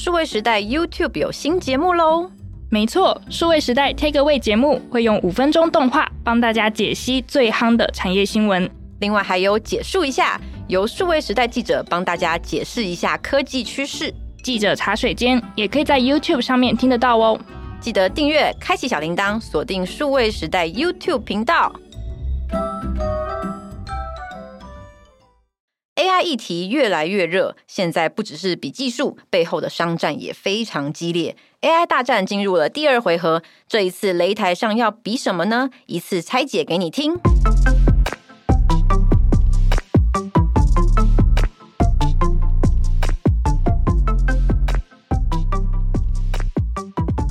[0.00, 2.30] 数位时代 YouTube 有新节目喽！
[2.70, 14.14] 没错，数位时代 Take Away 节目会用五分钟动画帮大家解析最夯的产业新闻，另外还有解述一下，由数位时代记者帮大家解释一下科技趋势。
[14.44, 17.36] 记者茶水间也可以在 YouTube 上面听得到哦，
[17.80, 21.74] 记得订阅、开启小铃铛，锁定数位时代 YouTube 频道。
[25.98, 31.34] AI 议题越来越热，现在不只是比技术，背后的商战也非常激烈。
[31.62, 35.70] AI 大战进入了第二回合，这一次擂台上要比什么呢？
[35.86, 37.18] 一次拆解给你听。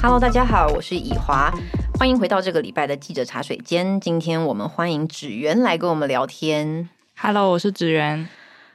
[0.02, 1.54] Hello，大家好，我是以华，
[1.98, 4.02] 欢迎回到这个礼拜的记者茶水间。
[4.02, 6.90] 今天我们欢迎芷媛来跟我们聊天。
[7.18, 8.28] Hello，我是芷媛。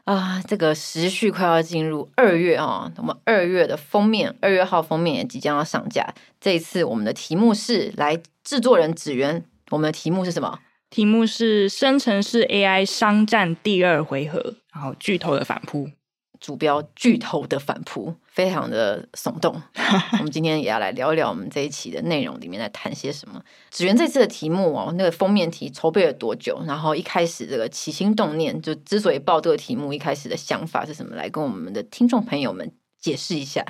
[0.05, 6.13] 啊，这个时序快要进入二月啊，我们二月的封面，二月号封面也即将要上架。
[6.41, 10.59] 这一次我们的题目是来制作人指源，我们的题目是什么？
[10.91, 15.89] 题目是生成式 AI 商战第二回合，然后巨头的反扑。
[16.43, 19.55] 主标巨头的反扑，非常的耸动。
[20.19, 23.41] 我们今天也要来聊一聊我们这一期的内容里面在谈些什么。
[23.71, 26.61] 芷媛这次的题目哦，那个封面题筹备了多久？
[26.67, 31.15] 然后一开始这个起心动念，就之所以报这个题目，一开始的想法是什么？
[31.15, 33.65] 来跟我们的听众朋友们解释一下。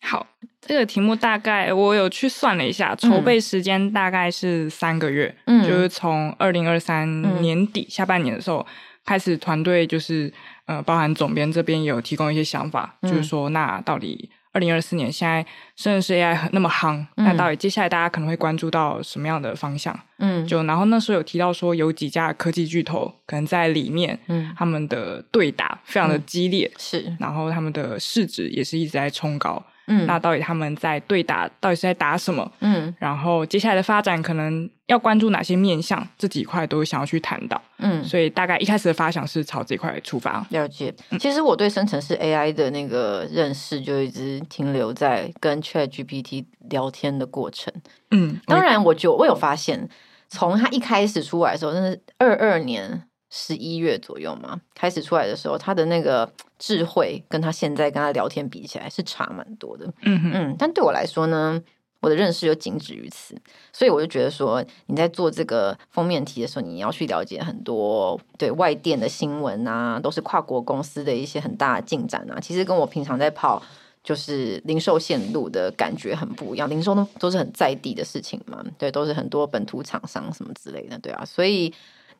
[0.00, 0.26] 好，
[0.62, 8.66] 这个题目大概我有去算了一下，筹备时间大概是三个月，嗯，就是从二零二三年底下半年的时候。
[9.06, 10.32] 开始团队就是
[10.66, 15.44] 呃，包含总编这边也有提供一些想法，嗯、就是说，那到底二零二四年现在
[15.76, 19.98] 甚至是 AI 那么夯，嗯、那到底接下来大家可能会关注到什么样的方向？
[20.18, 29.62] 嗯，就然后那时候有提到说，有几家科技巨头可能在里面，嗯，他们的对打非常的激烈，嗯、是，然后他们的市值也是一直在冲高。
[29.86, 32.50] 嗯，那到底他们在对打，到底是在打什么？
[32.60, 36.06] 嗯，然后接下来的发展可能要关注哪些面向？
[36.16, 37.60] 这几块都想要去谈到。
[37.78, 40.46] 嗯，所以大概一开始的发想是朝这块出发。
[40.50, 40.94] 了解。
[41.18, 47.72] 其实我对生成式 AI 的那个认识就一直停留在跟 ChatGPT 聊天的过程。
[48.10, 49.88] 嗯，当然，我就我有发现，
[50.28, 53.02] 从它一开始出来的时候，那是二二年。
[53.36, 59.92] 十一月左右嘛，开始出来的时候，他的那个智慧跟他现在跟他聊天比起来是差蛮多的。
[60.02, 61.60] 嗯嗯，但对我来说呢，
[61.98, 63.36] 我的认识就仅止于此，
[63.72, 72.38] 所以我就觉得说，你在做这个封面题的时候，你要去了解很多对外电的新闻啊，都是跨国公司的一些很大的进展啊。
[72.38, 73.60] 其实跟我平常在跑
[74.04, 81.74] 就是零售线路的感觉很不一样，零售都都是很在地的事情嘛，对，都是很多本土厂商什么之类的，对啊，所以。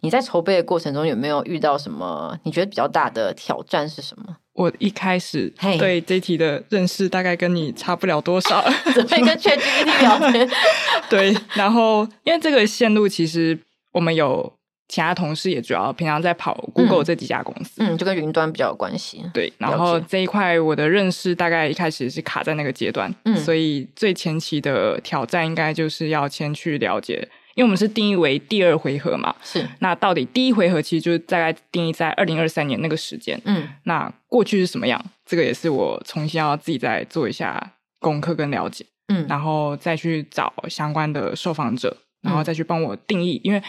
[0.05, 2.39] 你在筹备的过程中有没有遇到什么？
[2.45, 4.37] 你觉得比较大的挑战是什么？
[4.53, 8.63] 我一开始对这题的认识大概跟你差不了多少，
[8.95, 10.49] 准备跟 ChatGPT 聊天。
[11.09, 13.59] 对，然后因为这个线路其实
[13.93, 14.53] 我们有
[14.87, 19.25] 其他同事也主要平常在跑 Google 这几家公司，嗯，嗯，就跟云端比较有关系。
[19.33, 27.27] 对，然后这一块我的认识大概一开始是卡在那个阶段，嗯，所以最前期的挑战应该就是要先去了解。
[27.55, 35.03] 因为我们是定义为第二回合嘛，是那到底第一回合其实就是大概定义在二零二三年那个时间，嗯，那过去是什么样？
[35.25, 43.63] 这个也是我重新要自己再做一下功课跟了解，嗯，然后再去找相关的受访者，然后再去帮我定义，嗯、因为。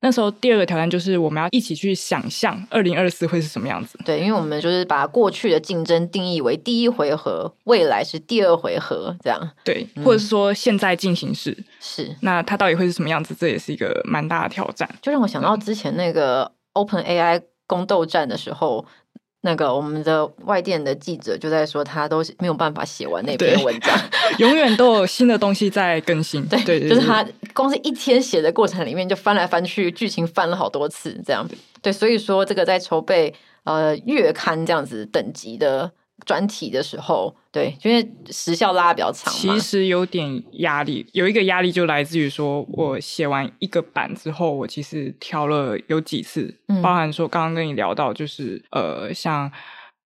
[0.00, 3.98] 那时候第二个挑战就是我们要一起去想象二零二四会是什么样子。
[4.04, 9.50] 对，因为我们就是把过去的竞争定义为第一回合，未来是第二回合，这样。
[9.64, 12.16] 对，或者是说现在进行式是。
[12.20, 13.34] 那它到底会是什么样子？
[13.34, 14.88] 这也是一个蛮大的挑战。
[15.02, 18.86] 就让我想到之前那个 Open AI 宫斗战的时候。
[19.42, 23.96] 那个我们的外电的记者就在说，他都是没有办法写完那篇文章，
[24.38, 26.44] 永远都有新的东西在更新。
[26.46, 31.48] 对对，对，就是他光是一天写的过程里面，就翻来翻去，剧情翻了好多次，这样。
[31.80, 33.32] 对，所以说这个在筹备
[33.64, 35.92] 呃月刊这样子等级的。
[36.26, 41.06] 专题的时候，对，因为时效拉得比较长，其实有点压力。
[41.12, 49.50] 有一个压力就来自于说，我写完一个版之后，我其实调了有几次，嗯、包含说刚刚跟你聊到，就是呃，像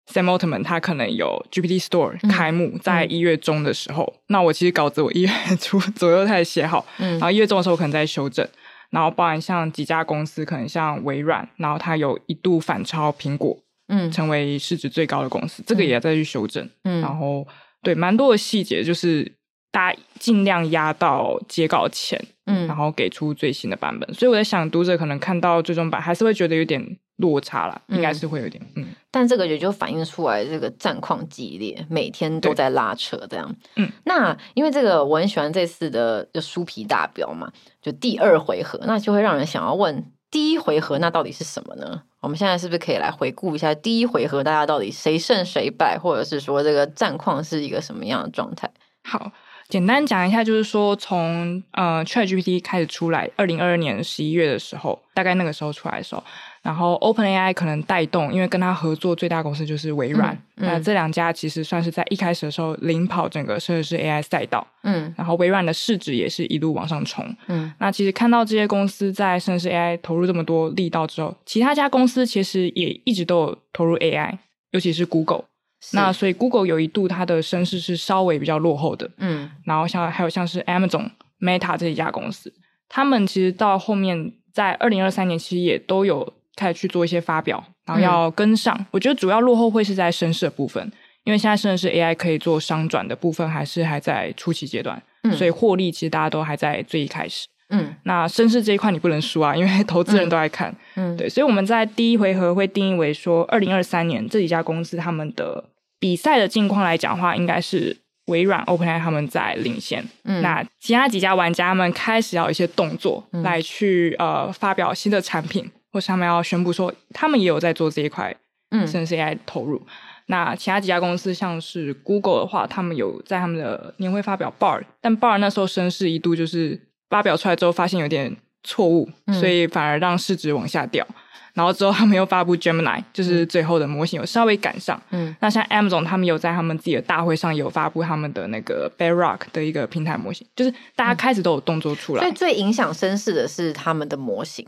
[0.07, 8.47] Sam Altman 他可能有 GPT Store 开幕在一月中的时候，嗯、那我其实稿子我一月初左右才写好，嗯，然后一月中的时候可能在修正，
[8.91, 13.57] 然后包含像几家公司，可能像微软，然后它有一度反超苹果。
[13.95, 16.67] 嗯，成为市值最高的公司，嗯、这个也要再去修正。
[16.83, 17.45] 嗯，然后
[17.83, 19.31] 对，蛮多的细节，就是
[19.71, 24.11] 大家尽量压到截稿前，嗯，然后给出最新的版本。
[24.13, 28.87] 所以我在想，读者可能看到最终版，还是会觉得有点落差了，应该是会有点嗯。
[29.11, 33.55] 但这个也就反映出来，这个战况激烈，每天都在拉扯这样。
[33.75, 42.01] 嗯，那因为这个我很喜欢这次的就书皮大标嘛，就第二回合，那就会让人想要问，第一回合那到底是什么呢？
[42.19, 48.67] 我们现在是不是可以来回顾一下第一回合，大家到底谁胜谁败，或者是说这个战况是一个什么样的状态？
[49.03, 49.31] 好。
[49.73, 56.23] 简单讲一下，就是说从呃 ChatGPT 开始出来，二零二二年十一月的时候，大概那个时候出来的时候，
[56.61, 74.37] 然后 OpenAI 可能带动，因为跟他合作最大公司就是微软，嗯嗯、那这两家其实算是在一开始的时候领跑整个生成式 AI 赛道，嗯，然后微软的市值也是一路往上冲，嗯，那其实看到这些公司在生成式 AI 投入这么多力道之后，其他家公司其实也一直都有投入 AI，
[74.69, 75.45] 尤其是 Google。
[75.91, 81.09] 那所以，Google 有一度它的声势是稍微比较落后的，嗯，然后像还有像是 Amazon、
[81.41, 82.51] Meta 这一家公司，
[82.87, 88.75] 他们其实到后面在二零二三年其实也都有开始去做一些发表，然后要跟上。
[88.79, 90.91] 嗯、我觉得主要落后会是在声势的部分，
[91.25, 105.65] 因为现在甚至是 AI 可以做商转的部分还是还在初期阶段，嗯，所以获利其实大家都还在最一开始，嗯，那声势这一块你不能输啊，因为投资人都在看，嗯，对，所以我们在第一回合会定义为说，二零二三年这几家公司他们的。
[106.03, 107.95] 比赛的境况来讲的话，应该是
[108.25, 110.05] 微软、OpenAI 他们在领先。
[110.25, 118.35] 嗯，那其他几家玩家们开始要一些动作来去、嗯、呃发表新的产品，或是他们要宣布说他们也有在做这一块，
[118.71, 119.81] 嗯，生成 AI 投入。
[120.25, 126.77] 那其他几家公司像是 Google 的话，他们有在他们的年会发表 Bard，但 Bard 那时候声势一度就是
[127.09, 131.07] 发表出来之后发现有点错误，嗯、所以反而让市值往下掉。
[131.53, 134.99] 然后之后，他们又发布 Gemini，就是最后的模型有稍微赶上。
[135.11, 142.21] 嗯，那像 Amazon，他们有在他们自己的大会上有发布他们的那个 Bedrock 的一个平台模型，就是大家开始都有动作出来。
[142.21, 144.65] 所以最影响声势的是他们的模型，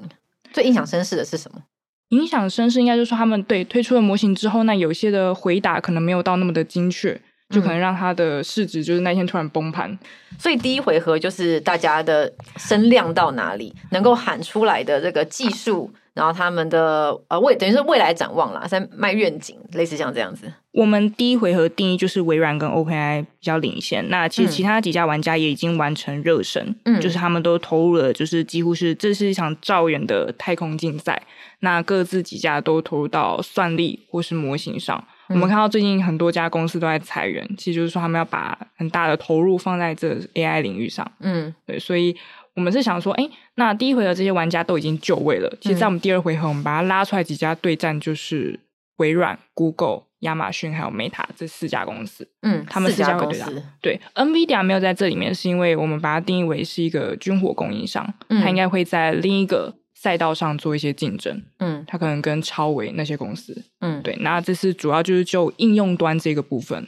[0.54, 1.64] 最影响声势的是什么？
[2.10, 9.98] 影响声势应该就是说他们对推出了模型之后，那有些的回答可能没有到那么的精确，就可能让它的市值就是那天突然崩盘。
[10.38, 15.92] 所以第一回合就是大家的声量到哪里，能够喊出来的这个技术。
[16.16, 20.52] 然后他们的呃未等于是未来展望啦，在卖愿景，类似像这样子。
[20.72, 31.22] 我们第一回合定义就是微软跟 OpenAI 比较领先，那其实其他几家玩家也已经完成热身，嗯，就是他们都投入了，就是几乎是这是一场兆远的太空竞赛。
[31.60, 35.02] 那各自几家都投入到算力或是模型上。
[35.30, 41.10] 嗯，我们看到最近很多家公司都在裁员，其实就是说他们要把很大的投入放在这 AI 领域上。
[41.20, 42.16] 嗯，对，所以。
[42.56, 45.58] 我们是想说，哎，那第一回合这些玩家都已经就位了。
[45.60, 48.58] 其实，在我们第二回合，我们把它拉出来几家对战，就是
[48.96, 52.26] 微软、Google、亚马逊还有 Meta 这四家公司。
[52.44, 53.62] 嗯，他们四家公司。
[53.82, 61.44] 对，NVIDIA 没有在这里面，是因为我们把它定义为是一个军火供应商，嗯、它应该会在另一个赛道上做一些竞争。
[61.60, 63.66] 嗯，它可能跟超维那些公司。
[63.82, 64.16] 嗯，对。
[64.22, 66.88] 那这次主要就是就应用端这个部分，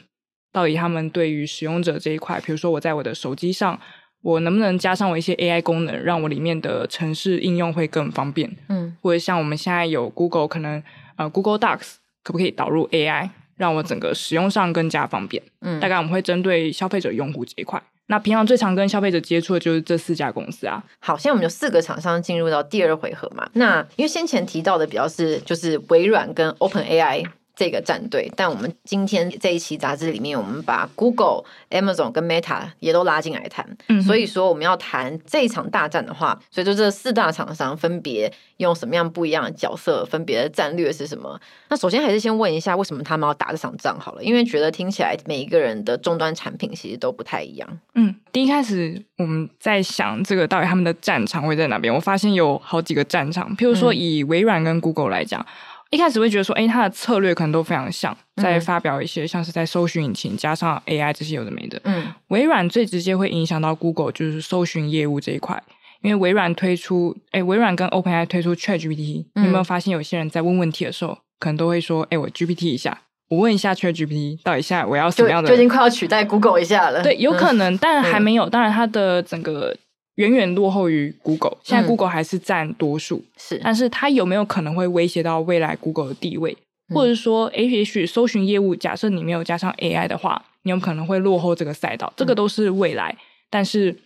[0.50, 3.78] 到底他们对于使用者这一块，比如说我在我的手机上。
[4.22, 8.50] 我能不能加上我一些 AI 功能，让我里面的城市应用会更方便？
[8.68, 10.82] 嗯，或者像我们现在有 Google，可能
[11.16, 15.42] 呃 Google Docs 可不可以导入 AI，让我整个使用上更加方便？
[15.60, 17.82] 嗯，大概我们会针对消费者用户这一块。
[18.10, 20.82] 那平常最常跟消费者接触的就是这四家公司啊。
[20.98, 23.48] 好，现在我们有四个厂商进入到第二回合嘛？
[23.52, 27.26] 那因为先前提到的比较是就是微软跟 OpenAI。
[27.58, 33.66] 这个战队，但我们今天这一期杂志里面，我们把 Google、Amazon 跟 Meta 也都拉进来谈。
[33.88, 41.36] 嗯，所以说我们要谈这一场大战的话，所以就这四大厂商分别用什么样不一样的角色，分别的战略是什么？
[41.68, 43.98] 那首先还是先问一下，为什么他们要打这场仗？
[43.98, 47.68] 好了，因为觉得听起来每一个人的终端产品其实都不太一样。
[47.96, 51.92] 嗯，第一开始我们在想这个到底他们的战场会在哪边？
[51.92, 55.40] 我发现有好几个战场，譬如说以微软跟 Google 来讲。
[55.40, 55.46] 嗯
[55.90, 61.80] 一开始会觉得说，哎，它的策略可能都非常像，在发表一些像是在搜寻引擎加上 AI 这些有的没的。
[61.84, 65.62] 嗯，微软最直接会影响到 Google 就是搜寻业务这一块，
[66.02, 75.48] 因为微软推出，哎，微软跟 OpenAI 推出 ChatGPT，你有没有发现有些人在问问题的时候，可能都会说，哎，我 GPT 一下，我问一下 ChatGPT，到底现在我要什么样的？
[75.48, 77.02] 就已经快要取代 Google 一下了。
[77.02, 78.46] 对，有可能，但还没有。
[78.50, 79.74] 当然，它的整个。
[80.18, 86.56] 远远落后于 Google，现在 Google 还是占多数，嗯、是，但是它有没有可能会威胁到未来 Google 的地位？
[86.90, 93.96] 嗯、或者说，也许搜寻业务，假设你没有加上 AI 的话，你有可能会落后这个赛道，这个都是未来，嗯、但是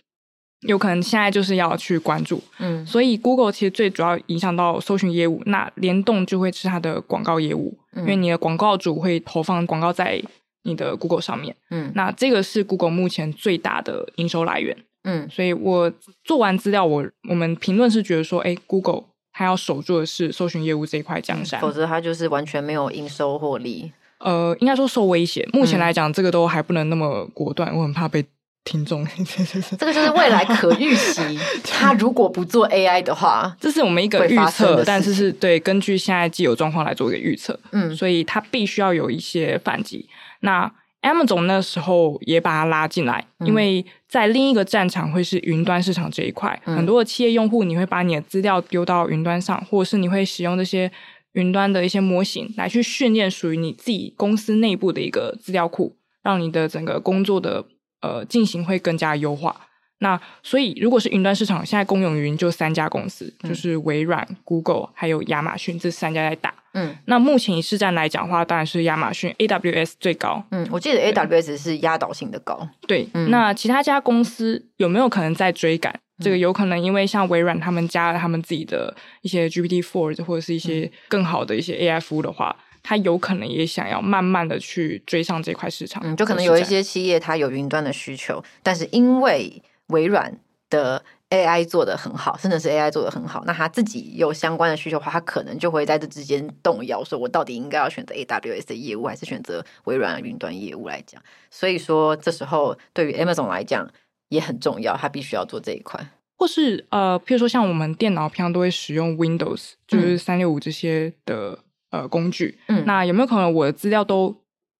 [0.67, 2.39] 有可能现在就是要去关注。
[2.59, 10.21] 嗯，所以 Google 其实最主要影响到搜寻业务，那联动就会是它的广告业务，嗯、因为你的广告主会投放广告在
[10.61, 14.77] 你的 Google 上面，嗯，那这个是 Google 目前最大的营收来源。
[15.03, 15.91] 嗯，所以我
[16.23, 23.91] 做完资料，我我们评论是觉得说，哎，Google 它要守住的是搜寻业务这一块江山，否则它就是完全没有营收获利。
[24.19, 25.45] 呃，应该说受威胁。
[25.51, 28.23] 目前来讲，嗯、这个都还不能那么果断，我很怕被
[28.63, 29.05] 听众。
[29.77, 31.37] 这个就是未来可预期，
[31.69, 37.59] 它如果不做 AI 的话， 这是我们一个预测，但是是对根据现在既有状况来做一个预测。
[37.71, 40.07] 嗯，所以它必须要有一些反击。
[40.39, 40.71] 那
[41.03, 50.91] Amazon 那时候也把他拉进来，嗯、因为在另一个战场会是云端市场这一块，嗯、很多的企业用户你会把你的资料丢到云端上，或者是你会使用这些
[51.33, 57.65] 云端的一些模型来去训练属于你自己公司内部的一个资料库，让你的整个工作的
[58.01, 59.67] 呃进行会更加优化。
[60.03, 66.53] 那所以，如果是云端市场，现在公有云就三家公司，嗯、就是微软、Google 还有亚马逊这三家在打。
[66.73, 70.43] 嗯，那目前以市占来讲的话，当然是亚马逊 AWS 最高。
[70.51, 72.67] 嗯，我记得 AWS 是压倒性的高。
[72.85, 75.93] 对，嗯、那其他家公司有没有可能在追赶？
[75.93, 86.01] 嗯、这个有可能，因为像微软他们加了他们自己的一些 GPT Four 或者是一些更好的一些 AI 服务的话，它有可能也想要慢慢的去追上这块市场。
[86.05, 89.61] 嗯，就可能有一些企业它有云端的需求，但是因为
[89.93, 90.37] 微软
[90.69, 101.21] 的 AI 做的很好，甚至是 AI 做的很好，那他自己有相关的需求的话，他可能就会在这之间动摇，说我到底应该要选择 AWS 的业务，还是选择微软的云端业务来讲。
[101.49, 103.89] 所以说，这时候对于 Amazon 来讲
[104.29, 106.05] 也很重要，他必须要做这一块。
[106.35, 111.57] 或是呃，譬如说像我们电脑平常都会使用 Windows，就是三六五这些的、
[111.91, 114.35] 嗯、呃工具，嗯，那有没有可能我的资料都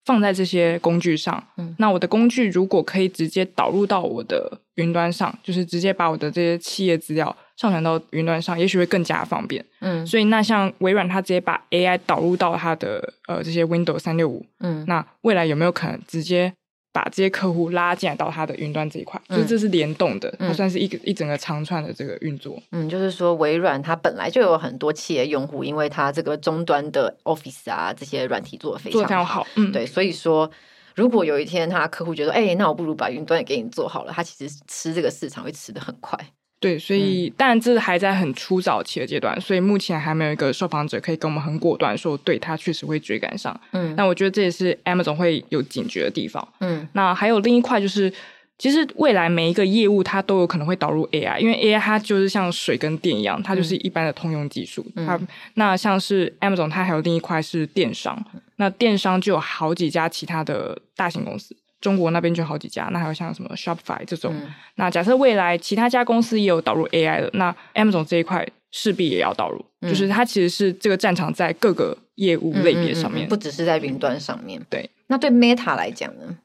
[0.06, 16.54] 放在这些工具上，嗯，那我的工具如果可以直接导入到我的云端上，就是直接把我的这些企业资料上传到云端上，也许会更加方便，嗯，所以那像微软，它直接把 AI 导入到它的呃这些 Windows 三六五，嗯，那未来有没有可能直接
[16.94, 22.62] 把这些客户拉进来到它的云端这一块，嗯、就是这是联动的，它算是一个、嗯、一整个长串的这个运作。
[22.72, 30.50] 嗯，就是说微软它本来就有很多企业用户，因为它这个终端的 Office 啊这些软体做的非常好，非常好，嗯，对，所以说
[30.96, 36.18] 如果有一天他客户觉得，哎、欸，那我不如把云端也给你做好了，他其实吃这个市场会吃的很快。
[36.64, 43.60] 对，所以当然这还在很初早期的阶段，所以目前还没有一个受访者可以跟我们很果断说，对他确实会追赶上。
[43.74, 46.48] 嗯，那我觉得这也是 Amazon 会有警觉的地方。
[46.62, 48.10] 嗯，那还有另一块就是，
[48.58, 54.86] 其实未来每一个业务它都有可能会导入 AI，因为 AI 它就是像水跟电一样，它就是一般的通用技术。
[54.96, 55.20] 嗯、它
[55.56, 58.18] 那像是 Amazon，它还有另一块是电商，
[58.56, 61.54] 那电商就有好几家其他的大型公司。
[61.84, 64.34] 中国那边就好几家，那还有像什么 Shopify 这种。
[64.34, 69.64] 嗯、那假设未来其他家公司也有导入 AI 的，那 Amazon 这一块势必也要导入。
[69.82, 74.66] 嗯、就是它其实是这个战场在各个业务类别上面，不只是在云端上面。
[74.70, 76.38] 对，那对 Meta 来讲呢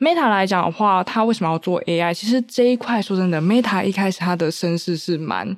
[0.00, 2.12] ？Meta 来讲的话，它为什么要做 AI？
[2.12, 5.56] 其实这一块说真的，Meta 一开始它的身世是蛮。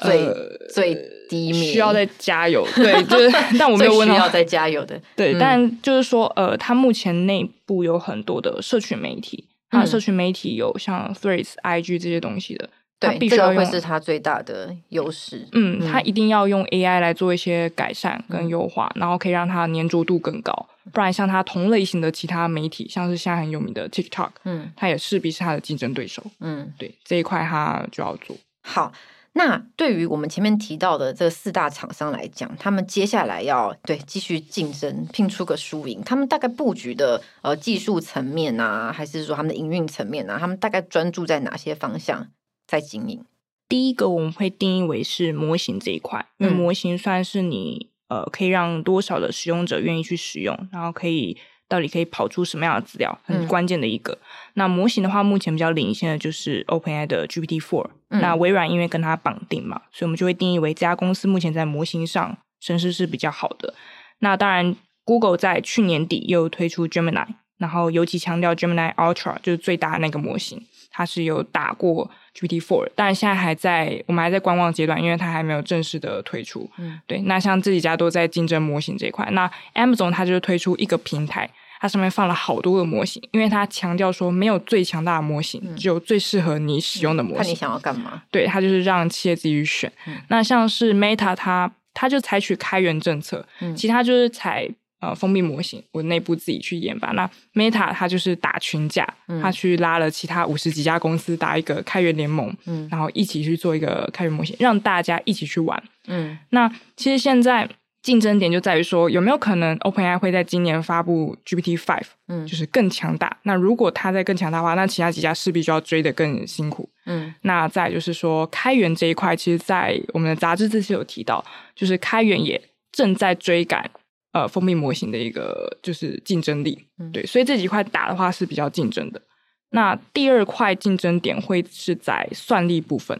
[0.00, 0.34] 最、呃、
[0.72, 0.94] 最
[1.28, 2.66] 低迷，需要再加油。
[2.76, 5.00] 对，就是， 但我没有问到需要再加油的。
[5.14, 12.68] 对，嗯、但就是说，呃，它目前内部有很多的社群媒体，它的社群媒体有像 Threads、IG 这些东西的，
[13.00, 15.46] 对，必须要这个会是它最大的优势。
[15.52, 20.68] 嗯，它一定要用 AI 来做一些改善跟优化，嗯、然后可以让它粘着度更高。
[20.92, 26.22] 不然，像它同类型的其他媒体，像是现在很有名的 TikTok，嗯，它也势必是它的竞争对手。
[26.38, 28.92] 嗯，对，这一块它就要做好。
[29.38, 36.02] 那对于我们前面提到的这四大厂商来讲，他们接下来要对继续竞争，拼出个输赢。
[36.02, 42.28] 他们大概布局的呃技术层面啊，还是说他们的营运层面啊，他们大概专注在哪些方向
[42.66, 43.22] 在经营？
[43.68, 51.36] 第一个我们会定义为是模型这一块，因为模型算是你呃可以让多少的使用者愿意去使用，然后可以。
[51.68, 53.18] 到底可以跑出什么样的资料？
[53.24, 54.12] 很关键的一个。
[54.12, 54.18] 嗯、
[54.54, 57.86] 那模型的话，目前比较领先的就是 OpenAI 的 GPT-4。
[58.10, 63.74] 嗯、那微软因为跟它绑定嘛，所以我们就会定义为这家公司目前在模型上声势是比较好的。
[64.20, 67.26] 那当然，Google 在去年底又推出 Gemini，
[67.58, 70.62] 然后尤其强调 Gemini Ultra 就是最大的那个模型。
[70.90, 76.70] 它是有打过 GPT-4，但现在还在我们还在观望阶段，因为它还没有正式的推出。
[76.78, 77.18] 嗯，对。
[77.26, 87.42] 那像这几家都在竞争模型这一块，那 Amazon 它就是推出一个平台，它上面放了好多个模型，因为它强调说没有最强大的模型，嗯、只有最适合你使用的模型。
[87.42, 88.22] 看你想要干嘛？
[88.30, 89.92] 对，它就是让企业自己选。
[90.06, 94.66] 嗯、那像是 Meta，它它就采取开源政策，嗯、其他就是采。
[94.98, 97.12] 呃，封闭模型，我内部自己去研发。
[97.12, 105.82] 那 Meta 它就是打群架，嗯、它去拉了其他五十几家公司打一个开源联盟，嗯，然后一起去做一个开源模型，让大家一起去玩。
[106.08, 107.68] 嗯，那其实现在
[108.02, 113.36] 竞争点就在于说，有没有可能 OpenAI 会在今年发布 GPT Five，嗯，就是更强大。
[113.42, 116.88] 那如果它在更强大的话，那其他几家势必就要追得更辛苦。
[117.04, 122.60] 嗯，那再就是说开源这一块，其实，在我们的杂志这次有提到，就是开源也
[122.92, 123.90] 正在追赶
[124.36, 126.86] 呃封闭模型的一个就是竞争力。
[126.98, 129.22] 嗯，对，所以这几块打的话是比较竞争的。
[129.70, 133.18] 那第二块竞争点会是在算力部分。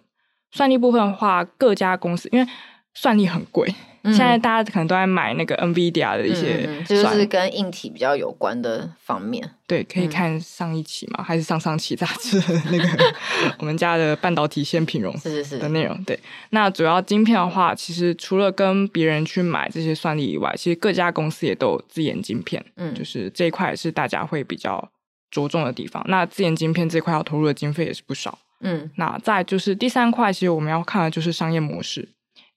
[0.50, 2.46] 算力部分的话，各家公司因为
[2.92, 3.74] 算力很贵。
[4.12, 9.50] 现在大家可能都在买那个 NVIDIA 的一些、嗯，就是跟硬体比较有关的方面。
[9.66, 13.14] 对，可以看上一期嘛，嗯、还是上上期杂志那个
[13.58, 16.00] 我们家的半导体先品荣是是是的内容。
[16.04, 16.18] 对，
[16.50, 22.64] 那主要晶片的话，其实除了跟别人去买这些算力以外，其实各家公司也都有自研晶片。
[22.76, 24.88] 嗯，就是这一块是大家会比较
[25.30, 26.04] 着重的地方。
[26.06, 28.38] 那自研晶片这块要投入的经费也是不少。
[28.60, 32.08] 嗯，那再就是第三块，其实我们要看的就是商业模式，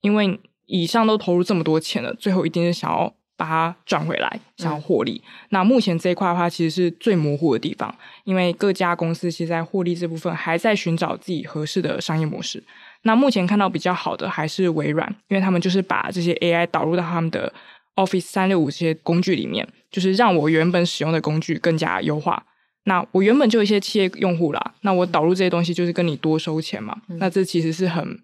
[0.02, 0.38] 因为。
[0.70, 5.20] 以上都投入这么多钱了，最后一定是想要把它赚回来，想要获利。
[5.26, 12.62] 嗯、那目前这一块的话，其实是最模糊的地方，因为各家公司其实在获利这部分还在寻找自己合适的商业模式。
[13.02, 17.52] 那目前看到比较好的还是微软，因为他们就是把这些 AI 导入到他们的
[17.96, 22.44] Office 三六五这些工具里面，就是让我原本使用的工具更加优化。
[22.84, 26.96] 那我原本就有一些企业用户啦，那我导入这些东西就是跟你多收钱嘛。
[27.08, 28.20] 嗯、那这其实是很。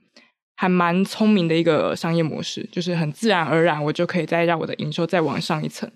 [0.56, 5.88] 还蛮聪明的一个商业模式，就是很自然而然，我就可以再让我的营收再往上一层。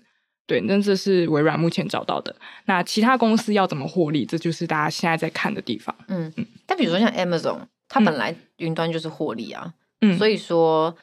[0.45, 2.35] 对，那这是微软目前找到的。
[2.65, 5.95] 那其他公司要怎么获利，这就是大家现在在看的地方。
[6.07, 6.45] 嗯嗯。
[6.65, 10.95] 但比如说像 Amazon，它本来云端就是获利啊，嗯，所以说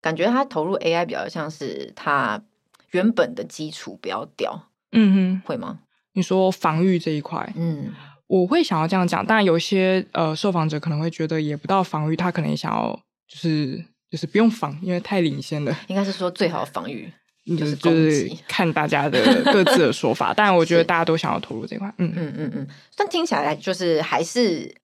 [0.00, 2.42] 感觉它投入 AI 比较像是它
[2.90, 4.68] 原本的基础不要掉。
[4.92, 5.80] 嗯哼，会吗？
[6.14, 7.92] 你说防御这一块，嗯。
[8.26, 15.76] 我会想要这样讲，但有些呃受访者可能会觉得也不到防御，他可能也想要就是就是不用防，因为太领先了。
[15.88, 17.12] 应该是说最好的防御
[17.58, 19.20] 就是就是看大家的
[19.52, 21.86] 各自的说法，但我觉得大家都想要投入这块。
[21.98, 22.68] 嗯嗯嗯嗯。
[22.96, 24.74] 但听起来就是还是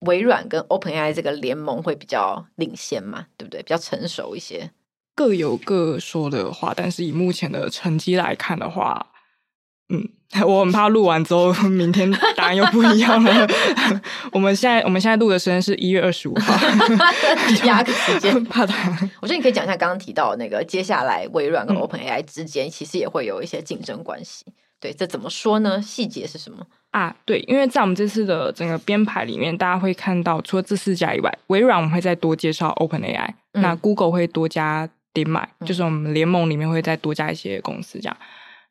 [0.00, 3.62] 微软跟 OpenAI 这个联盟会比较领先嘛，对不对？
[3.62, 4.68] 比较成熟一些。
[5.14, 9.09] 各有各说的话，但是以目前的成绩来看的话。
[9.90, 10.08] 嗯，
[10.46, 13.48] 我很怕录完之后， 明天答案又不一样了。
[14.32, 16.54] 我们现在我们现在录的时间是一月二十五号，
[17.64, 18.90] 压个时间，怕他。
[19.20, 24.44] 我觉得你可以讲一下刚刚提到的那个，接下来微软跟 OpenAI 之间其实也会有一些竞争关系。
[24.46, 25.82] 嗯、对，这怎么说呢？
[25.82, 27.14] 细节是什么啊？
[27.24, 38.16] 对，因为在我们这次的整个编排里面，大家会看到，除了这四家以外，微软我们会再多介绍 OpenAI，、嗯、那 Google 会多加 DeepMind，、嗯、就是我们联盟里面会再多加一些公司这样。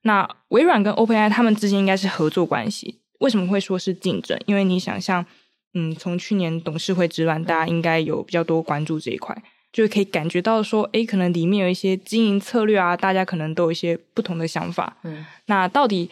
[0.03, 4.39] 那微软跟 OpenAI 他们之间应该是合作关系，为什么会说是竞争？
[4.45, 5.25] 因为你想象，
[5.73, 9.35] 嗯，从去年董事会之乱，大家应该有比较多关注这一块，
[9.73, 14.97] 就是可以感觉到说，诶，可能里面有一些经营策略啊，大家可能都有一些不同的想法。
[15.03, 16.09] 嗯，那到底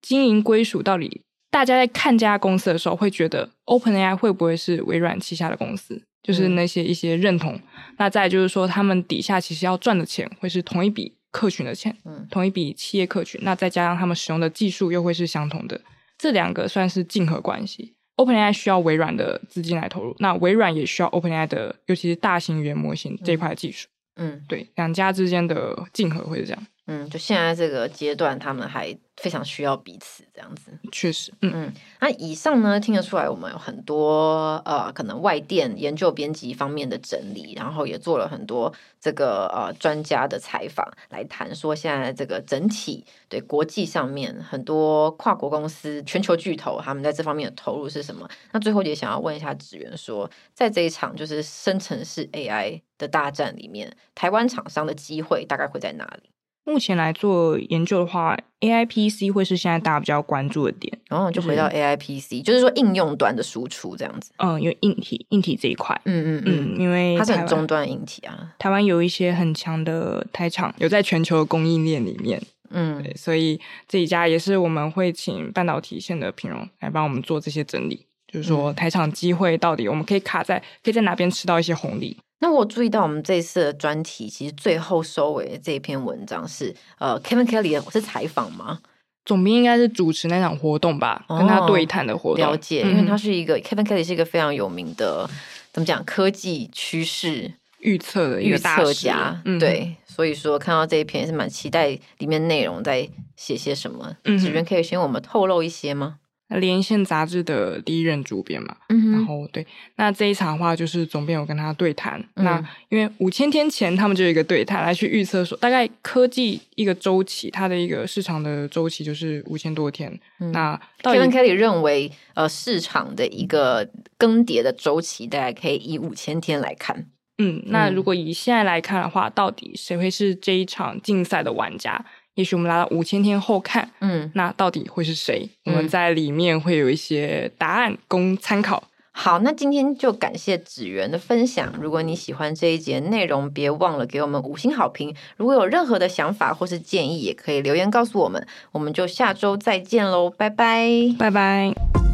[0.00, 1.20] 经营归属，到底
[1.50, 6.02] 大家在看这家公司的时候，会觉得 OpenAI 会不会是微软旗下的公司？
[6.22, 7.60] 就是那些一些认同。
[7.98, 11.12] 那再就是说，他们底下其实要赚的钱会是同一笔。
[11.36, 15.78] 客群的钱，嗯，同一笔企业客群，那再加上他们使用的技术又会是相同的，
[16.16, 17.94] 这两个算是竞合关系。
[18.16, 23.86] OpenAI 需要微软的资金来投入，那微软也需要 OpenAI 的，尤其是大型语言模型这一块的技术。
[24.16, 26.66] 嗯，对，两家之间的竞合会是这样。
[26.86, 28.96] 嗯，就现在这个阶段，他们还。
[29.16, 31.72] 非常需要彼此这样子，确实，嗯嗯。
[32.02, 38.70] 那以上呢，听得出来我们有很多呃，可能外电研究编辑方面的整理，然后也做了很多
[39.00, 48.28] 这个呃专家的采访，来谈说现在这个整体对国际上面很多跨国公司、全球巨头他们在这方面的投入是什么？
[48.52, 56.28] 那最后也想要问一下职员说，在这一场就是生成式 AI 的大战里面，台湾厂商的机会大概会在哪里？
[56.66, 60.92] 目前来做研究的话，AIPC 会是现在大家比较关注的点。
[61.08, 64.32] 然后、哦、就回到 AIPC，就是说应用端的输出这样子。
[64.38, 68.52] 嗯，因为硬体硬体这一块，嗯嗯嗯，因为它是很终端硬体啊。
[68.58, 72.42] 台湾有一些很强的台厂，有在全球的供应链里面。
[72.70, 78.04] 嗯，对，所以这一家也是我们会请半导体线的品荣来帮我们做这些整理，
[78.36, 82.14] 就是说台场机会到底我们可以卡在可以在哪边吃到一些红利。
[82.40, 88.80] 那我注意到我们这一次的专题，其实最后收尾的这一篇文章是呃，Kevin Kelly 的是采访吗？
[89.24, 92.44] 总编应该是主持那场活动吧，哦、跟他对谈的活动。
[92.44, 95.26] 了解，因为他是一个、嗯、Kevin Kelly 是一个非常有名的，
[95.72, 99.40] 怎么讲科技趋势预测的预测家。
[99.46, 104.14] 嗯、对，所以说看到这一篇也是蛮期待里面内容在写些什么。
[104.24, 106.18] 嗯，芷媛可以先我们透露一些吗？
[106.48, 120.08] 连线杂志的第一任主编嘛，嗯，然后对，那这一场的话就是总编有跟他对谈，嗯、那因为五千天前他们就有一个对谈来去预测说，大概科技一个周期，它的一个市场的周期就是五千多天。
[120.38, 127.06] 嗯、那 Kevin Kelly 认为，呃，市场的一个更迭的周期大概可以以五千天来看。
[127.38, 132.04] 嗯，那如果以现在来看的话，到底谁会是这一场竞赛的玩家？
[132.36, 135.46] 也许我们来到五千天后看，嗯，那到底会是谁？
[135.64, 138.84] 嗯、我们在里面会有一些答案供参考。
[139.18, 141.72] 好，那今天就感谢纸源的分享。
[141.80, 145.16] 如果你喜欢这一节内容，别忘了给我们五星好评。
[145.38, 148.46] 如果有任何的想法或是建议，也可以留言告诉我们。
[148.72, 150.86] 我们就下周再见喽，拜拜，
[151.18, 152.05] 拜拜。